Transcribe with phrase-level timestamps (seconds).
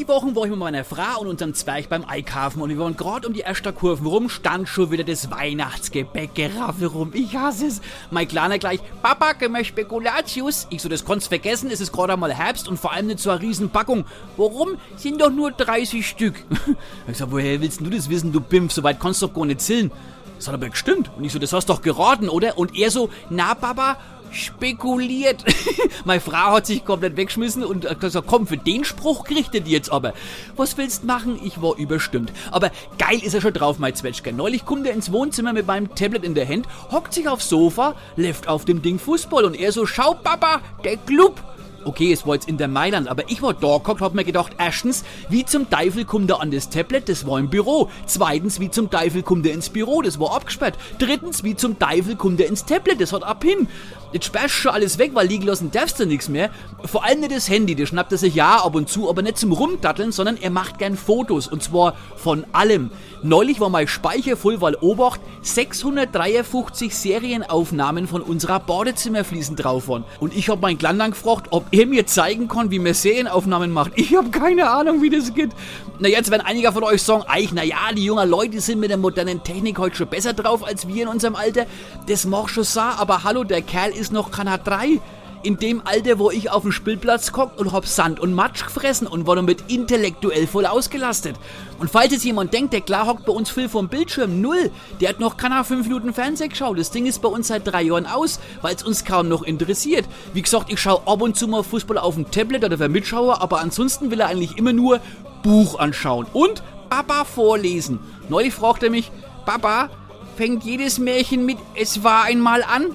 [0.00, 2.96] Die Wochen war ich mit meiner Frau und unserem Zwerg beim Einkaufen und wir waren
[2.96, 7.10] gerade um die erste Kurven rum, stand schon wieder das Weihnachtsgebäck geraffe rum.
[7.12, 7.82] Ich hasse es.
[8.10, 10.68] Mein Kleiner gleich, Papa, geh Spekulatius.
[10.70, 13.28] Ich so, das kannst vergessen, es ist gerade einmal Herbst und vor allem nicht so
[13.28, 14.06] eine Riesenpackung.
[14.38, 14.78] Warum?
[14.96, 16.46] Sind doch nur 30 Stück.
[17.06, 18.72] Ich sag, woher willst du das wissen, du Bimpf?
[18.72, 19.90] So weit kannst du doch gar nicht zählen.
[20.38, 21.10] Das hat aber gestimmt.
[21.14, 22.56] Und ich so, das hast doch geraten, oder?
[22.56, 23.98] Und er so, na Papa,
[24.32, 25.44] spekuliert.
[26.04, 30.12] Meine Frau hat sich komplett weggeschmissen und gesagt, komm, für den Spruch gerichtet jetzt aber.
[30.56, 31.38] Was willst machen?
[31.42, 32.32] Ich war überstimmt.
[32.50, 34.32] Aber geil ist er schon drauf, mein Zwetschger.
[34.32, 37.94] Neulich kommt er ins Wohnzimmer mit meinem Tablet in der Hand, hockt sich aufs Sofa,
[38.16, 41.42] läuft auf dem Ding Fußball und er so, schau Papa, der Club.
[41.84, 44.52] Okay, es war jetzt in der Mailand, aber ich war da geguckt, hab mir gedacht,
[44.58, 47.88] erstens, wie zum Teufel kommt er an das Tablet, das war im Büro.
[48.04, 50.76] Zweitens, wie zum Teufel kommt er ins Büro, das war abgesperrt.
[50.98, 53.66] Drittens, wie zum Teufel kommt er ins Tablet, das hat ab hin.
[54.12, 56.50] Jetzt sperrst du schon alles weg, weil liegen lassen darfst du nichts mehr.
[56.84, 59.38] Vor allem nicht das Handy, das schnappt er sich ja ab und zu, aber nicht
[59.38, 62.90] zum Rumdatteln, sondern er macht gern Fotos und zwar von allem.
[63.22, 70.04] Neulich war mein Speicher voll, weil Obacht 653 Serienaufnahmen von unserer Badezimmerfliesen drauf waren.
[70.18, 73.92] Und ich hab meinen Kleinen gefragt, ob er mir zeigen kann, wie man Serienaufnahmen macht.
[73.94, 75.50] Ich hab keine Ahnung, wie das geht.
[75.98, 78.90] Na jetzt werden einige von euch sagen, eich, na ja, die jungen Leute sind mit
[78.90, 81.66] der modernen Technik heute schon besser drauf als wir in unserem Alter.
[82.06, 85.00] Das mag schon sein, aber hallo, der Kerl ist noch 3
[85.42, 89.06] in dem Alter, wo ich auf dem Spielplatz kock und hab Sand und Matsch gefressen
[89.06, 91.36] und war damit intellektuell voll ausgelastet.
[91.78, 95.08] Und falls jetzt jemand denkt, der klar hockt bei uns viel vom Bildschirm, null, der
[95.08, 96.78] hat noch keiner fünf Minuten Fernseh geschaut.
[96.78, 100.06] Das Ding ist bei uns seit drei Jahren aus, weil es uns kaum noch interessiert.
[100.34, 103.40] Wie gesagt, ich schaue ab und zu mal Fußball auf dem Tablet oder wer Mitschauer,
[103.40, 105.00] aber ansonsten will er eigentlich immer nur
[105.42, 108.00] Buch anschauen und Papa vorlesen.
[108.28, 109.10] Neulich fragte er mich,
[109.46, 109.88] Papa,
[110.36, 112.86] fängt jedes Märchen mit Es war einmal an?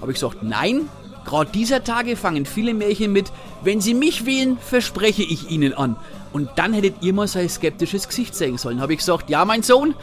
[0.00, 0.88] Habe ich gesagt, nein,
[1.26, 3.32] Gerade dieser Tage fangen viele Märchen mit,
[3.62, 5.96] wenn Sie mich wählen, verspreche ich Ihnen an.
[6.32, 8.80] Und dann hättet ihr mal sein skeptisches Gesicht sehen sollen.
[8.80, 9.94] Habe ich gesagt, ja, mein Sohn,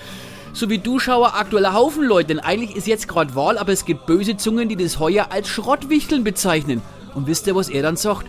[0.52, 3.86] so wie du schauer aktueller Haufen Leute, denn eigentlich ist jetzt gerade Wahl, aber es
[3.86, 6.82] gibt böse Zungen, die das heuer als Schrottwichteln bezeichnen.
[7.16, 8.28] Und wisst ihr, was er dann sagt?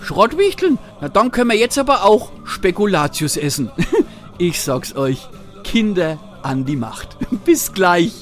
[0.00, 0.78] Schrottwichteln?
[1.00, 3.70] Na dann können wir jetzt aber auch Spekulatius essen.
[4.38, 5.26] ich sag's euch,
[5.64, 7.16] Kinder an die Macht.
[7.44, 8.12] Bis gleich.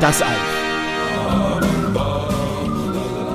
[0.00, 0.28] Das Eich.